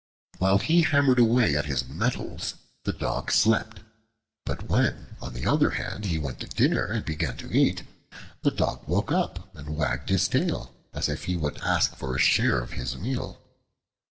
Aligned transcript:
While 0.39 0.57
he 0.57 0.81
hammered 0.81 1.19
away 1.19 1.55
at 1.55 1.67
his 1.67 1.87
metals 1.87 2.55
the 2.85 2.91
Dog 2.91 3.31
slept; 3.31 3.81
but 4.47 4.67
when, 4.67 5.15
on 5.21 5.35
the 5.35 5.45
other 5.45 5.69
hand, 5.69 6.05
he 6.05 6.17
went 6.17 6.39
to 6.39 6.47
dinner 6.47 6.85
and 6.85 7.05
began 7.05 7.37
to 7.37 7.55
eat, 7.55 7.83
the 8.41 8.49
Dog 8.49 8.87
woke 8.87 9.11
up 9.11 9.55
and 9.55 9.77
wagged 9.77 10.09
his 10.09 10.27
tail, 10.27 10.73
as 10.91 11.07
if 11.07 11.25
he 11.25 11.37
would 11.37 11.61
ask 11.61 11.95
for 11.95 12.15
a 12.15 12.19
share 12.19 12.61
of 12.61 12.71
his 12.71 12.97
meal. 12.97 13.39